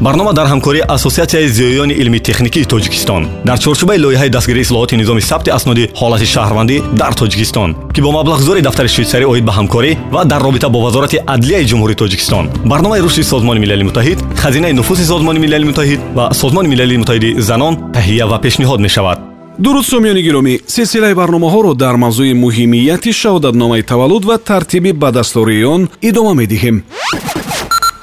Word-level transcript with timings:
барнома 0.00 0.32
дар 0.32 0.46
ҳамкории 0.46 0.84
ассотсиатсияи 0.88 1.48
зиёёни 1.48 1.92
илми 1.92 2.18
техникии 2.20 2.64
тоҷикистон. 2.64 3.28
Дар 3.44 3.58
чорчӯбаи 3.58 3.98
лоиҳаи 3.98 4.30
дастгирии 4.30 4.62
ислоҳоти 4.62 4.94
низоми 4.96 5.20
сабти 5.20 5.50
асноди 5.50 5.90
ҳолати 6.00 6.26
шаҳрвандӣ 6.34 6.76
дар 7.00 7.12
тоҷикистон 7.20 7.70
ки 7.94 8.00
бо 8.00 8.10
маблағгузори 8.18 8.60
дафтари 8.62 8.88
швейтсарӣ 8.88 9.24
оид 9.32 9.44
ба 9.44 9.52
ҳамкорӣ 9.58 9.96
ва 10.14 10.24
дар 10.24 10.40
робита 10.42 10.68
бо 10.68 10.78
вазорати 10.86 11.18
адлияи 11.26 11.66
ҷумҳурии 11.70 12.00
тоҷикистон. 12.02 12.44
Барномаи 12.64 13.00
рушди 13.00 13.22
созмони 13.22 13.58
милали 13.58 13.84
муттаҳид 13.88 14.18
хазинаи 14.42 14.72
нуфузи 14.72 15.04
созмони 15.04 15.38
милали 15.38 15.64
муттаҳид 15.70 16.00
ва 16.14 16.34
созмони 16.34 16.68
милалии 16.68 16.98
муттаҳиди 17.02 17.40
занон 17.40 17.74
таҳия 17.96 18.26
ва 18.30 18.38
пешниҳод 18.44 18.80
мешавад. 18.86 19.18
Дуруд 19.58 19.86
сомиёни 19.92 20.22
гиромӣ 20.28 20.54
силсилаи 20.66 21.14
барномаҳоро 21.14 21.74
дар 21.74 21.94
мавзӯи 22.04 22.34
муҳимияти 22.44 23.10
шаҳодатномаи 23.20 23.82
таваллуд 23.90 24.24
ва 24.24 24.36
тартиби 24.38 24.92
ба 24.92 25.08
дастории 25.18 25.64
он 25.64 25.88
идома 26.08 26.32
медиҳем 26.40 26.76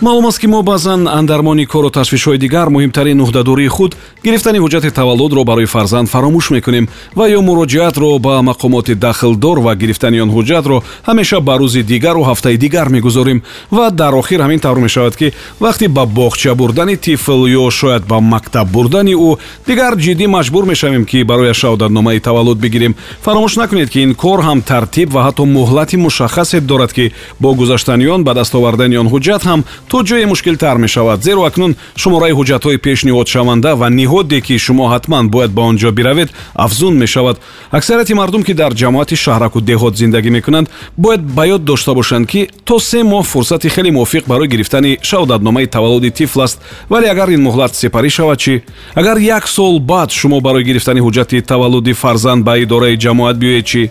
маълум 0.04 0.26
аст 0.26 0.40
ки 0.40 0.48
мо 0.48 0.64
баъзан 0.64 1.08
андармони 1.08 1.66
кору 1.66 1.90
ташвишҳои 1.90 2.38
дигар 2.38 2.68
муҳимтарин 2.68 3.18
нуҳдадории 3.18 3.68
худ 3.68 3.96
гирифтани 4.26 4.60
ҳуҷҷати 4.60 4.92
таваллудро 4.92 5.44
барои 5.44 5.66
фарзанд 5.66 6.10
фаромӯш 6.10 6.52
мекунем 6.52 6.88
ва 7.16 7.26
ё 7.30 7.40
муроҷиатро 7.42 8.20
ба 8.20 8.42
мақомоти 8.50 8.96
дахлдор 8.96 9.60
ва 9.60 9.76
гирифтани 9.76 10.22
он 10.22 10.30
ҳуҷҷатро 10.36 10.84
ҳамеша 11.08 11.40
ба 11.40 11.54
рӯзи 11.62 11.84
дигару 11.84 12.22
ҳафтаи 12.30 12.58
дигар 12.58 12.90
мегузорем 12.90 13.42
ва 13.72 13.92
дар 13.92 14.14
охир 14.14 14.40
ҳамин 14.42 14.60
тавр 14.60 14.80
мешавад 14.80 15.16
ки 15.16 15.34
вақте 15.62 15.88
ба 15.88 16.04
боғча 16.20 16.54
бурдани 16.54 16.96
тифл 16.98 17.48
ё 17.48 17.72
шояд 17.72 18.04
ба 18.06 18.20
мактаб 18.20 18.68
бурдани 18.76 19.14
ӯ 19.16 19.38
дигар 19.68 19.94
ҷиддӣ 19.96 20.28
маҷбур 20.28 20.66
мешавем 20.66 21.06
ки 21.06 21.24
барояш 21.24 21.58
шаҳодатномаи 21.64 22.20
таваллуд 22.20 22.60
бигирем. 22.60 22.96
Фаромӯш 23.26 23.56
накунед 23.62 23.90
ки 23.90 24.00
ин 24.06 24.16
кор 24.16 24.40
ҳам 24.48 24.60
тартиб 24.62 25.10
ва 25.14 25.22
ҳатто 25.28 25.44
муҳлати 25.46 25.96
мушаххасе 25.98 26.60
дорад 26.60 26.92
ки 26.94 27.14
бо 27.40 27.54
гузаштани 27.54 28.08
он 28.08 28.24
ба 28.24 28.34
дастовардани 28.34 28.98
он 28.98 29.08
ҳуҷҷат 29.08 29.44
ҳам 29.50 29.64
то 29.94 30.02
ҷое 30.02 30.26
мушкилтар 30.26 30.78
мешавад. 30.78 31.24
Зеро 31.24 31.44
акнун 31.46 31.76
шумораи 31.96 32.34
ҳуҷҷатҳои 32.34 32.78
пешниҳодшаванда 32.86 33.72
ва 33.82 33.88
ниҳоде 34.00 34.42
ки 34.42 34.58
шумо 34.58 34.86
ҳатман 34.94 35.30
бояд 35.30 35.52
ба 35.52 35.62
он 35.70 35.76
ҷо 35.78 35.92
биравед 35.92 36.30
афзун 36.56 36.94
мешавад. 37.04 37.38
Аксарияти 37.72 38.14
мардум 38.14 38.44
ки 38.44 38.54
дар 38.54 38.72
ҷамоати 38.74 39.16
шаҳраку 39.24 39.60
деҳот 39.62 39.94
зиндагӣ 40.02 40.30
мекунанд 40.38 40.68
бояд 40.98 41.22
ба 41.22 41.44
ёд 41.56 41.64
дошта 41.64 41.94
бошанд 41.94 42.26
ки 42.28 42.48
то 42.66 42.80
се 42.80 43.04
моҳ 43.04 43.24
фурсати 43.24 43.70
хеле 43.70 43.92
мувофиқ 43.92 44.24
барои 44.28 44.48
гирифтани 44.48 44.98
шаҳодатномаи 45.10 45.68
таваллуди 45.68 46.10
тифл 46.12 46.42
аст 46.42 46.58
вале 46.90 47.08
агар 47.14 47.30
ин 47.30 47.42
муҳлат 47.48 47.72
сепарӣ 47.82 48.10
шавад 48.10 48.40
чӣ? 48.40 48.54
Агар 48.96 49.18
як 49.18 49.48
сол 49.48 49.80
баъд 49.80 50.10
шумо 50.12 50.42
барои 50.42 50.64
гирифтани 50.64 51.02
ҳуҷҷати 51.06 51.42
таваллуди 51.42 51.94
фарзанд 51.94 52.44
ба 52.44 52.58
идораи 52.58 52.98
ҷамоат 52.98 53.38
биёед 53.38 53.66
чӣ 53.72 53.90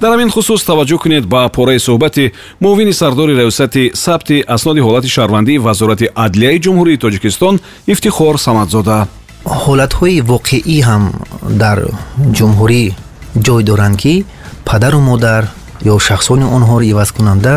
дар 0.00 0.10
ҳамин 0.14 0.30
хусус 0.34 0.60
таваҷҷӯҳ 0.70 0.98
кунед 1.04 1.24
ба 1.32 1.48
пораи 1.56 1.78
суҳбати 1.86 2.32
муовини 2.64 2.92
сардори 3.00 3.34
раёсати 3.40 3.82
сабти 4.04 4.36
асноди 4.54 4.80
ҳолати 4.86 5.08
шаҳрвандии 5.16 5.62
вазорати 5.66 6.06
адлияи 6.24 6.62
ҷумҳурии 6.64 7.00
тоҷикистон 7.04 7.54
ифтихор 7.92 8.34
самадзода. 8.46 8.98
Ҳолатҳои 9.62 10.16
воқеӣ 10.32 10.78
ҳам 10.88 11.04
дар 11.62 11.78
ҷумҳурӣ 12.36 12.82
ҷой 13.46 13.62
доранд 13.70 13.96
ки 14.02 14.14
падару 14.68 15.00
модар 15.10 15.42
ё 15.92 15.98
шахсони 16.08 16.46
онҳоро 16.56 16.84
ивазкунанда 16.92 17.54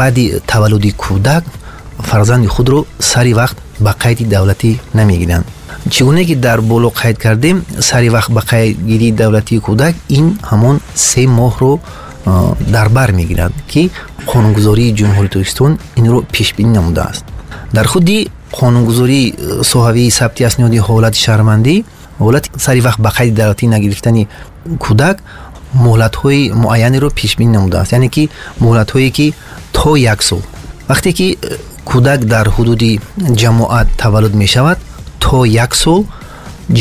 баъди 0.00 0.24
таваллуди 0.50 0.90
кӯдак 1.02 1.44
фарзанди 2.10 2.48
худро 2.54 2.78
сари 3.10 3.32
вақт 3.40 3.56
ба 3.84 3.92
қайди 4.02 4.24
давлатӣ 4.34 4.70
намегиранд 4.98 5.46
чӣ 5.90 6.04
гуне 6.04 6.24
ки 6.24 6.34
дар 6.34 6.60
боло 6.60 6.88
қайд 6.90 7.16
кардем 7.18 7.64
сари 7.80 8.08
вақт 8.08 8.30
ба 8.32 8.40
қайдгирии 8.40 9.12
давлатии 9.12 9.60
кӯдак 9.60 9.94
ин 10.08 10.38
ҳамон 10.50 10.80
се 10.94 11.26
моҳро 11.26 11.78
дар 12.70 12.88
бар 12.88 13.12
мегирад 13.12 13.52
ки 13.68 13.90
қонунгузории 14.26 14.94
ҷумҳурии 14.98 15.28
тоҷикистон 15.28 15.78
инро 15.96 16.22
пешбинӣ 16.32 16.72
намудааст 16.78 17.24
дар 17.72 17.86
худи 17.86 18.28
қонунгузории 18.52 19.34
соҳавии 19.72 20.10
сабти 20.10 20.42
асниёди 20.48 20.78
ҳолати 20.88 21.18
шаҳрвандӣ 21.24 21.84
ҳолати 22.20 22.48
сари 22.64 22.80
вақт 22.86 23.00
ба 23.04 23.10
қайди 23.18 23.34
давлатӣ 23.40 23.66
нагирифтани 23.74 24.28
кӯдак 24.84 25.16
муҳлатҳои 25.84 26.52
муайянеро 26.64 27.08
пешбинӣ 27.20 27.52
намудааст 27.56 27.92
яъне 27.92 28.08
ки 28.08 28.30
муҳлатҳое 28.64 29.10
ки 29.16 29.34
то 29.72 29.96
як 29.96 30.22
сол. 30.22 30.42
Вақте 30.90 31.10
ки 31.18 31.38
кӯдак 31.90 32.20
дар 32.32 32.46
ҳудуди 32.56 33.00
ҷамоат 33.40 33.88
таваллуд 34.02 34.34
мешавад 34.42 34.78
то 35.32 35.46
як 35.46 35.74
сол 35.82 36.00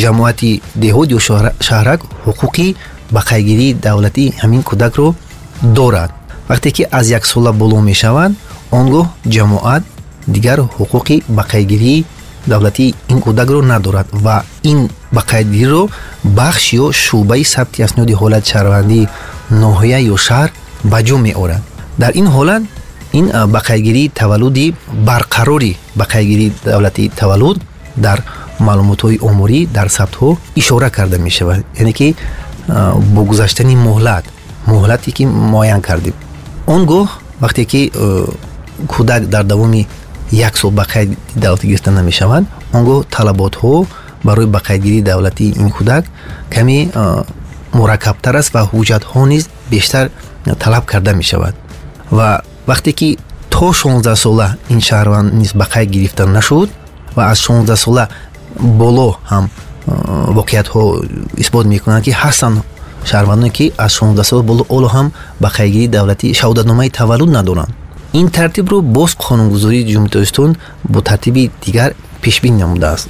ҷамоати 0.02 0.52
деҳот 0.84 1.08
ё 1.18 1.20
шаҳрак 1.68 2.00
ҳуқуқи 2.26 2.68
ба 3.16 3.22
қайгирии 3.30 3.78
давлатии 3.88 4.34
ҳамин 4.42 4.62
кӯдакро 4.70 5.08
дорад. 5.78 6.12
Вақте 6.50 6.70
ки 6.76 6.84
аз 6.98 7.06
яксола 7.20 7.52
боло 7.62 7.78
мешавад 7.90 8.32
он 8.78 8.86
гоҳ 8.94 9.06
ҷамоат 9.36 9.84
дигар 10.36 10.60
ҳуқуқи 10.78 11.16
ба 11.38 11.44
қайгирии 11.52 12.06
давлатии 12.52 12.96
ин 13.12 13.20
кӯдакро 13.26 13.60
надорад 13.72 14.08
ва 14.26 14.38
ин 14.72 14.80
ба 15.16 15.22
қайдгириро 15.32 15.84
бахш 16.40 16.64
ё 16.84 16.86
шӯъбаи 17.04 17.44
сабти 17.54 17.80
асниёди 17.88 18.14
ҳолати 18.22 18.50
шаҳрвандии 18.52 19.10
ноҳия 19.64 20.00
ё 20.14 20.18
шаҳр 20.28 20.50
ба 20.92 21.00
ҷо 21.08 21.18
меорад. 21.28 21.64
Дар 22.02 22.12
ин 22.22 22.28
ҳолат 22.36 22.64
ин 23.20 23.26
ба 23.54 23.60
қайдгирии 23.68 24.12
таваллуди 24.20 24.66
барқарори 25.10 25.74
ба 26.00 26.06
қайдгирии 26.14 26.52
давлатии 26.66 27.12
таваллуд 27.22 27.58
дар 27.96 28.24
маълумотҳои 28.68 29.18
омурӣ 29.30 29.60
дар 29.78 29.88
сабтҳо 29.98 30.30
ишора 30.62 30.90
карда 30.98 31.18
мешавад. 31.28 31.62
Яъне 31.82 31.94
ки 31.94 32.16
бо 33.14 33.22
гузаштани 33.30 33.76
муҳлат 33.88 34.26
муҳлате 34.72 35.12
ки 35.18 35.24
муайян 35.26 35.82
кардем. 35.82 36.14
Он 36.74 36.82
гоҳ 36.92 37.08
вақте 37.44 37.64
ки 37.72 37.82
кӯдак 38.94 39.22
дар 39.34 39.44
давоми 39.44 39.88
як 40.32 40.58
сол 40.58 40.72
ба 40.72 40.84
қайди 40.94 41.18
давлатӣ 41.36 41.68
гирифта 41.68 41.92
намешавад 41.92 42.44
он 42.74 42.82
гоҳ 42.86 43.06
талаботҳо 43.16 43.86
барои 44.24 44.46
ба 44.46 44.60
қайдгирии 44.68 45.02
давлатии 45.02 45.54
ин 45.62 45.70
кӯдак 45.78 46.04
каме 46.50 46.78
мураккабтар 47.74 48.36
аст 48.36 48.54
ва 48.54 48.62
ҳуҷҷатҳо 48.72 49.22
низ 49.34 49.44
бештар 49.72 50.10
талаб 50.64 50.86
карда 50.86 51.14
мешавад. 51.14 51.56
Ва 52.12 52.42
вақте 52.68 52.92
ки 53.00 53.20
то 53.50 53.74
шонздаҳ 53.82 54.16
сола 54.16 54.48
ин 54.70 54.80
шаҳрванд 54.80 55.34
низ 55.34 55.52
ба 55.60 55.66
қайд 55.74 55.90
гирифта 55.96 56.26
нашуд 56.26 56.70
ва 57.16 57.24
аз 57.32 57.40
шонздаҳсола 57.40 58.10
боло 58.60 59.18
ҳам 59.32 59.46
воқеиятҳо 60.38 60.84
исбот 61.44 61.66
мекунанд 61.74 62.04
ки 62.06 62.12
ҳастанд 62.12 62.58
шаҳрвандоне 63.10 63.50
ки 63.58 63.66
аз 63.78 63.92
шонздаҳсола 63.98 64.44
боло 64.52 64.64
оло 64.76 64.88
ҳам 64.96 65.08
ба 65.42 65.50
қайгирии 65.58 65.90
давлатӣ 65.96 66.28
шаҳодатномаи 66.40 66.90
таваллуд 67.00 67.32
надоранд. 67.38 67.72
Ин 68.20 68.28
тартибро 68.38 68.78
боз 68.82 69.12
қонунгузории 69.26 69.84
ҷумҳурии 69.92 70.14
тоҷикистон 70.16 70.52
бо 70.94 71.00
тартиби 71.02 71.44
дигар 71.66 71.90
пешбинӣ 72.24 72.58
намудааст 72.64 73.08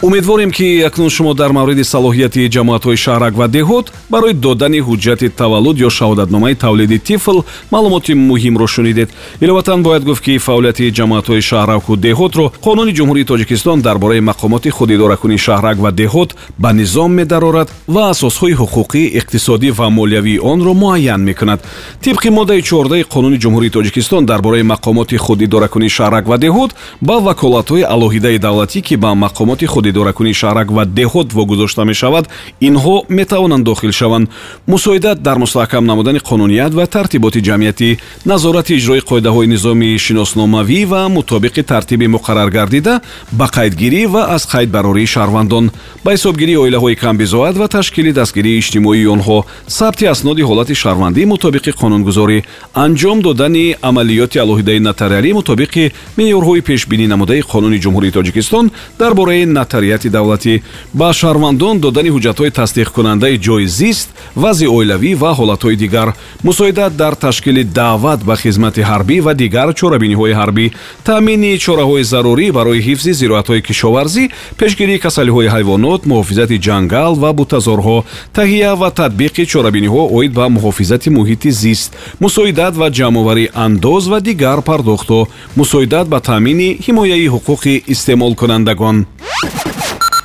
умедворем 0.00 0.50
ки 0.52 0.82
акнун 0.86 1.10
шумо 1.10 1.34
дар 1.34 1.50
мавриди 1.52 1.82
салоҳияти 1.82 2.48
ҷамоатҳои 2.48 2.96
шаҳрак 2.96 3.34
ва 3.34 3.48
деҳот 3.48 3.86
барои 4.10 4.32
додани 4.32 4.80
ҳуҷҷати 4.80 5.28
таваллуд 5.40 5.76
ё 5.78 5.90
шаҳодатномаи 5.90 6.54
тавлиди 6.54 6.98
тифл 6.98 7.38
маълумоти 7.70 8.12
муҳимро 8.14 8.66
шунидед. 8.66 9.08
Иловатан 9.40 9.82
бояд 9.82 10.04
гуфт 10.04 10.22
ки 10.22 10.38
фаъолияти 10.38 10.92
ҷамоатҳои 10.98 11.42
шаҳраку 11.50 11.96
деҳотро 11.96 12.52
қонуни 12.66 12.92
ҷумҳурии 12.98 13.24
тоҷикистон 13.24 13.80
дар 13.80 13.98
бораи 13.98 14.20
мақомоти 14.30 14.70
худидоракунии 14.70 15.44
шаҳрак 15.46 15.76
ва 15.84 15.90
деҳот 15.90 16.30
ба 16.58 16.72
низом 16.72 17.10
медарорад 17.18 17.68
ва 17.94 18.02
асосҳои 18.14 18.54
ҳуқуқӣ 18.60 19.02
иқтисодӣ 19.18 19.70
ва 19.78 19.86
молиявии 19.90 20.38
онро 20.52 20.72
муайян 20.74 21.20
мекунад. 21.20 21.60
Тибқи 22.04 22.28
моддаи 22.30 22.62
чордаи 22.62 23.02
қонуни 23.14 23.38
ҷумҳурии 23.42 23.74
тоҷикистон 23.76 24.22
дар 24.30 24.40
бораи 24.46 24.62
мақомоти 24.62 25.16
худидоракунии 25.16 25.94
шаҳрак 25.96 26.24
ва 26.30 26.36
деҳот 26.44 26.70
ба 27.02 27.16
ваколатҳои 27.28 27.88
алоҳидаи 27.94 28.38
давлатӣ 28.38 28.80
ки 28.86 28.96
ба 28.96 29.10
мақомоти 29.26 29.66
худи 29.66 29.87
идоракунии 29.90 30.38
шаҳрак 30.40 30.68
ва 30.76 30.84
деҳот 30.98 31.28
вогузошта 31.38 31.84
мешавад 31.84 32.24
инҳо 32.60 32.96
метавонанд 33.08 33.64
дохил 33.64 33.92
шаванд. 33.92 34.28
мусоидат 34.66 35.22
дар 35.22 35.36
мустаҳкам 35.44 35.84
намудани 35.90 36.18
қонуният 36.18 36.72
ва 36.78 36.86
тартиботи 36.86 37.40
ҷамъиятӣ 37.48 37.88
назорати 38.26 38.72
иҷрои 38.78 39.00
қоидаҳои 39.10 39.46
низоми 39.54 39.98
шиносномавӣ 40.04 40.80
ва 40.92 41.02
мутобиқи 41.16 41.62
тартиби 41.62 42.06
муқаррар 42.16 42.50
гардида 42.50 43.00
ба 43.32 43.46
қайдгирӣ 43.56 44.02
ва 44.14 44.22
аз 44.36 44.42
қайдбарории 44.52 45.06
шаҳрвандон. 45.14 45.70
ба 46.04 46.10
ҳисобгирии 46.16 46.60
оилаҳои 46.64 46.96
камбизоат 47.04 47.56
ва 47.60 47.68
ташкили 47.68 48.12
дастгирии 48.12 48.58
иҷтимоии 48.58 49.06
онҳо 49.14 49.38
сабти 49.78 50.04
асноди 50.14 50.42
ҳолати 50.50 50.74
шаҳрвандӣ 50.82 51.22
мутобиқи 51.34 51.70
қонунгузорӣ 51.80 52.38
анҷом 52.84 53.18
додани 53.26 53.66
амалиёти 53.88 54.38
алоҳидаи 54.44 54.80
нотариалӣ 54.88 55.30
мутобиқи 55.38 55.84
меъёрҳои 56.18 56.60
пешбинӣ 56.68 57.06
намудаи 57.12 57.42
қонуни 57.52 57.78
ҷумҳурии 57.84 58.14
тоҷикистон 58.18 58.64
дар 59.00 59.12
бораи 59.18 59.44
нотари 59.58 59.77
аксарияти 59.78 60.08
давлатӣ. 60.10 60.62
Ба 60.94 61.12
шаҳрвандон 61.12 61.78
додани 61.78 62.10
ҳуҷҷатҳои 62.14 62.50
тасдиқкунандаи 62.58 63.38
ҷойи 63.46 63.66
зист 63.78 64.08
вазъи 64.42 64.68
оилавӣ 64.76 65.12
ва 65.22 65.30
ҳолатҳои 65.38 65.76
дигар. 65.76 66.08
Мусоидат 66.42 66.92
дар 66.96 67.14
ташкили 67.14 67.64
даъват 67.64 68.20
ба 68.28 68.34
хизмати 68.42 68.82
ҳарбӣ 68.90 69.16
ва 69.26 69.32
дигар 69.42 69.68
чорабиниҳои 69.80 70.34
ҳарбӣ. 70.40 70.66
Таъмини 71.08 71.58
чораҳои 71.64 72.04
зарурӣ 72.12 72.46
барои 72.58 72.84
ҳифзи 72.88 73.12
зироатҳои 73.20 73.62
кишоварзӣ 73.68 74.24
пешгирии 74.60 75.02
касалиҳои 75.04 75.48
ҳайвонот 75.54 76.00
муҳофизати 76.10 76.56
ҷангал 76.66 77.12
ва 77.22 77.30
бутазорҳо 77.38 77.98
таҳия 78.38 78.72
ва 78.80 78.88
татбиқи 79.00 79.44
чорабиниҳо 79.52 80.02
оид 80.16 80.32
ба 80.38 80.44
муҳофизати 80.56 81.08
муҳити 81.18 81.50
зист. 81.62 81.90
Мусоидат 82.24 82.74
ва 82.80 82.88
ҷамъоварии 82.98 83.52
андоз 83.66 84.04
ва 84.12 84.18
дигар 84.28 84.58
пардохтҳо 84.68 85.20
мусоидат 85.60 86.06
ба 86.12 86.18
таъмини 86.28 86.68
ҳимояи 86.84 87.28
ҳуқуқи 87.34 87.74
истеъмолкунандагон 87.92 88.96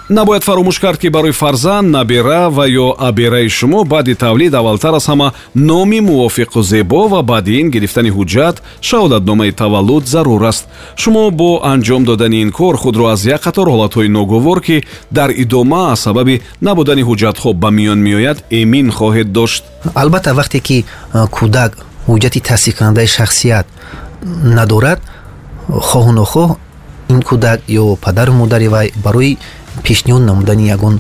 набояд 0.10 0.44
фаромӯш 0.44 0.80
кард 0.80 1.00
ки 1.00 1.08
барои 1.08 1.32
фарзанд 1.32 1.90
набира 1.90 2.50
ва 2.50 2.68
ё 2.68 2.96
абераи 3.00 3.50
шумо 3.50 3.84
баъди 3.84 4.16
тавлид 4.16 4.54
аввалтар 4.54 4.94
аз 4.94 5.08
ҳама 5.08 5.34
номи 5.56 6.00
мувофиқу 6.02 6.62
зебо 6.62 7.08
ва 7.08 7.24
баъди 7.24 7.60
ин 7.60 7.70
гирифтани 7.70 8.12
ҳуҷҷат 8.12 8.56
шаҳодатномаи 8.82 9.52
таваллуд 9.52 10.08
зарур 10.08 10.44
аст. 10.44 10.68
Шумо 10.98 11.32
бо 11.32 11.62
анҷом 11.64 12.04
додани 12.04 12.42
ин 12.42 12.52
кор 12.52 12.76
худро 12.78 13.06
аз 13.08 13.26
як 13.26 13.42
қатор 13.48 13.68
ҳолатҳои 13.68 14.08
ногувор 14.08 14.62
ки 14.62 14.84
дар 15.12 15.30
идома 15.30 15.92
аз 15.92 16.00
сабаби 16.00 16.42
набудани 16.62 17.04
ҳуҷҷатҳо 17.04 17.54
ба 17.54 17.70
миён 17.72 18.00
меояд 18.00 18.44
эмин 18.52 18.92
хоҳед 18.92 19.32
дошт. 19.32 19.64
Албатта 19.96 20.32
вақте 20.34 20.60
ки 20.60 20.86
кӯдак 21.38 21.72
ҳуҷҷати 22.08 22.40
тасдиқкунандаи 22.50 23.08
шахсият 23.08 23.66
надорад 24.58 25.00
хоҳу 25.70 26.12
нохоҳ 26.12 26.50
ин 27.10 27.22
кӯдак 27.22 27.60
ё 27.70 27.96
падару 27.96 28.34
модари 28.34 28.68
вай 28.68 28.92
барои 29.06 29.38
пешниҳод 29.86 30.24
намудани 30.30 30.66
ягон 30.76 30.96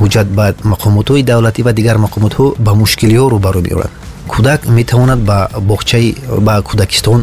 ҳуҷҷат 0.00 0.28
ба 0.38 0.46
мақомотҳои 0.72 1.22
давлатӣ 1.30 1.60
ва 1.66 1.72
дигар 1.78 1.96
мақомотҳо 2.06 2.46
ба 2.66 2.72
мушкилиҳо 2.82 3.26
рӯбарӯ 3.34 3.60
меорад. 3.68 3.90
Кӯдак 4.32 4.60
метавонад 4.78 5.20
ба 5.30 5.38
боғчаи 5.70 6.06
ба 6.46 6.54
кӯдакистон 6.68 7.20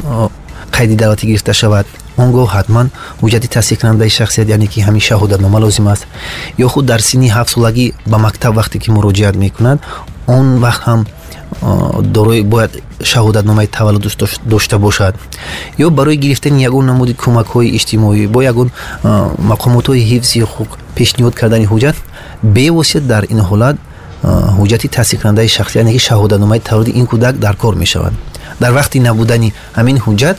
қайди 0.75 0.95
давлатӣ 1.01 1.25
гирифта 1.29 1.53
шавад? 1.53 1.85
Он 2.17 2.31
гоҳ 2.31 2.47
ҳатман 2.55 2.87
ҳуҷҷати 3.21 3.47
тасдиқкунандаи 3.55 4.09
шахсият 4.09 4.47
яъне 4.55 4.67
ки 4.67 4.79
ҳамин 4.87 5.03
шаҳодатнома 5.09 5.59
лозим 5.59 5.87
аст. 5.87 6.03
Ё 6.65 6.67
худ 6.73 6.85
дар 6.85 7.01
синни 7.09 7.29
ҳафтсолагӣ 7.37 7.85
ба 8.11 8.17
мактаб 8.25 8.53
вақте 8.59 8.77
ки 8.83 8.89
муроҷиат 8.95 9.35
мекунад 9.35 9.79
он 10.27 10.45
вақт 10.65 10.81
ҳам 10.87 11.01
дорои 12.01 12.41
бояд 12.41 12.71
шаҳодатномаи 13.03 13.67
таваллуд 13.67 14.05
дошта 14.45 14.77
бошад. 14.79 15.15
Ё 15.77 15.89
барои 15.89 16.15
гирифтани 16.15 16.63
ягон 16.63 16.85
намуди 16.85 17.13
кӯмакҳои 17.13 17.75
иҷтимоӣ 17.77 18.27
бо 18.27 18.41
ягон 18.41 18.69
мақомотҳои 19.51 20.01
ҳифзи 20.11 20.39
ҳуқуқ 20.43 20.69
пешниҳод 20.97 21.33
кардани 21.35 21.65
ҳуҷҷат 21.71 21.95
бевосита 22.43 23.07
дар 23.11 23.23
ин 23.33 23.39
ҳолат 23.49 23.77
ҳуҷҷати 24.57 24.87
тасдиқкунандаи 24.95 25.49
шахсӣ 25.55 25.75
яъне 25.81 25.91
ки 25.95 26.01
шаҳодатномаи 26.07 26.59
таваллуди 26.67 26.91
ин 26.99 27.05
кӯдак 27.11 27.35
дар 27.45 27.55
кор 27.55 27.75
мешавад 27.83 28.13
дар 28.61 28.71
вақти 28.79 28.97
набудани 29.07 29.53
ҳамин 29.77 29.97
ҳуҷҷат 30.05 30.37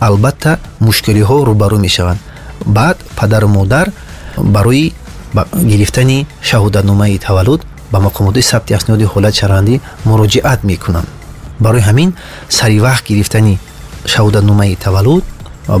албатта 0.00 0.58
мушкилиҳо 0.86 1.36
рӯбарӯ 1.48 1.78
мешаванд. 1.86 2.20
Баъд 2.66 2.96
падару 3.18 3.48
модар 3.48 3.86
барои 4.36 4.92
гирифтани 5.70 6.26
шаҳодатномаи 6.48 7.18
таваллуд 7.18 7.60
ба 7.92 7.98
мақомотҳои 8.06 8.42
сабти 8.52 8.72
асноди 8.78 9.04
ҳолат 9.12 9.34
шаҳрвандӣ 9.40 9.74
муроҷиат 10.08 10.60
мекунанд 10.70 11.08
барои 11.64 11.82
ҳамин 11.88 12.10
сари 12.58 12.78
вақт 12.86 13.04
гирифтани 13.10 13.54
шаҳодатномаи 14.12 14.76
таваллуд 14.84 15.24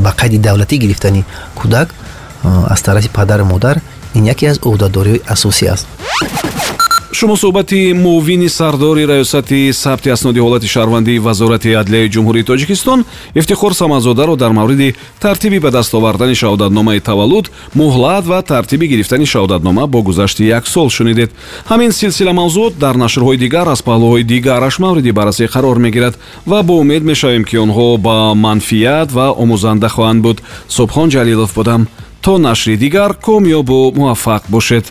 ба 0.04 0.10
қайди 0.20 0.38
давлатӣ 0.46 0.76
гирифтани 0.84 1.24
кӯдак 1.60 1.88
аз 2.74 2.80
тарафи 2.82 3.08
падару 3.08 3.44
модар 3.44 3.76
ин 4.14 4.24
яке 4.34 4.44
аз 4.52 4.58
ӯҳдадориҳои 4.68 5.22
асосӣ 5.34 5.64
аст 5.74 5.86
шумо 7.12 7.36
суҳбати 7.36 7.92
муовини 7.94 8.48
сардори 8.48 9.04
раёсати 9.06 9.72
сабти 9.72 10.08
асноди 10.10 10.40
ҳолати 10.40 10.68
шаҳрвандии 10.74 11.18
вазорати 11.18 11.72
адлияи 11.72 12.10
ҷумҳурии 12.14 12.44
тоҷикистон 12.50 13.04
ифтихор 13.34 13.72
самазодаро 13.72 14.36
дар 14.36 14.52
мавриди 14.52 14.94
тартиби 15.20 15.58
ба 15.58 15.70
даст 15.70 15.94
овардани 15.94 16.34
шаҳодатномаи 16.34 17.00
таваллуд 17.00 17.50
муҳлат 17.74 18.24
ва 18.26 18.42
тартиби 18.42 18.86
гирифтани 18.86 19.26
шаҳодатнома 19.26 19.86
бо 19.86 20.02
гузашти 20.02 20.44
як 20.44 20.66
сол 20.66 20.90
шунидед. 20.90 21.30
Ҳамин 21.70 21.90
силсила 21.92 22.32
мавзуот 22.32 22.78
дар 22.78 22.94
нашрҳои 22.96 23.36
дигар 23.36 23.68
аз 23.68 23.80
паҳлӯҳои 23.82 24.24
дигараш 24.24 24.78
мавриди 24.78 25.10
баррасӣ 25.12 25.44
қарор 25.54 25.78
мегирад 25.78 26.14
ва 26.46 26.62
бо 26.62 26.74
умед 26.78 27.02
мешавем 27.02 27.44
ки 27.44 27.56
онҳо 27.56 27.96
ба 27.96 28.34
манфиат 28.34 29.12
ва 29.12 29.26
омӯзанда 29.42 29.88
хоҳанд 29.88 30.20
буд. 30.22 30.38
Субҳон 30.76 31.08
ҷалилов 31.14 31.54
будам. 31.54 31.88
То 32.22 32.38
нашри 32.38 32.76
дигар 32.76 33.10
комёбу 33.26 33.92
муваффақ 33.98 34.42
бошед 34.48 34.84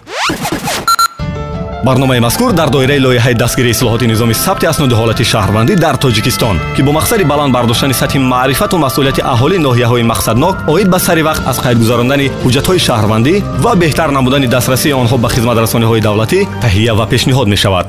барномаи 1.83 2.19
мазкур 2.19 2.53
дар 2.53 2.69
доираи 2.69 2.99
лоиҳаи 2.99 3.33
дастгирии 3.33 3.73
ислоҳоти 3.73 4.05
низоми 4.07 4.33
сабти 4.33 4.65
асноди 4.65 4.95
ҳолати 4.95 5.23
шаҳрвандӣ 5.31 5.75
дар 5.75 5.95
тоҷикистон 6.03 6.57
ки 6.75 6.81
бо 6.83 6.91
мақсади 6.99 7.23
баланд 7.23 7.53
бардоштани 7.53 7.93
сатҳи 7.93 8.19
маърифату 8.19 8.77
масъулияти 8.77 9.21
аҳолии 9.33 9.63
ноҳияҳои 9.67 10.03
мақсаднок 10.11 10.55
оид 10.73 10.87
ба 10.93 10.99
сари 10.99 11.23
вақт 11.29 11.41
аз 11.51 11.57
қайд 11.65 11.77
гузарондани 11.83 12.31
ҳуҷҷатҳои 12.43 12.79
шаҳрвандӣ 12.87 13.33
ва 13.63 13.75
беҳтар 13.81 14.09
намудани 14.17 14.47
дастрасии 14.47 14.93
онҳо 15.01 15.17
ба 15.23 15.29
хизматрасониҳои 15.35 16.01
давлатӣ 16.07 16.39
таҳия 16.63 16.93
ва 16.99 17.05
пешниҳод 17.13 17.47
мешавад. 17.53 17.85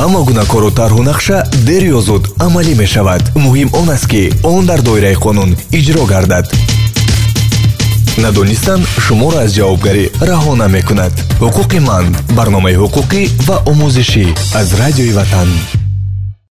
Ҳама 0.00 0.20
гуна 0.28 0.44
кору 0.52 0.70
тарҳу 0.80 1.02
нақша 1.10 1.36
дер 1.68 1.82
ё 1.96 2.00
зуд 2.08 2.24
амалӣ 2.46 2.74
мешавад. 2.82 3.22
Муҳим 3.44 3.68
он 3.80 3.88
аст 3.96 4.06
ки 4.12 4.22
он 4.54 4.62
дар 4.70 4.80
доираи 4.88 5.16
қонун 5.24 5.50
иҷро 5.78 6.04
гардад 6.12 6.46
надонистан 8.24 8.80
шуморо 9.04 9.38
аз 9.44 9.50
ҷавобгарӣ 9.58 10.04
раҳо 10.30 10.52
намекунад. 10.62 11.14
Ҳуқуқи 11.42 11.78
ман 11.88 12.06
барномаи 12.36 12.76
ҳуқуқӣ 12.82 13.22
ва 13.48 13.56
омӯзишӣ 13.70 14.26
аз 14.60 14.68
радиои 14.80 15.12
ватан 15.18 15.50